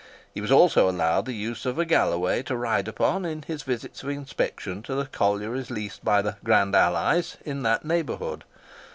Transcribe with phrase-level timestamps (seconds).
[0.33, 4.01] He was also allowed the use of a galloway to ride upon in his visits
[4.01, 8.43] of inspection to the collieries leased by the "Grand Allies" in that neighbourhood.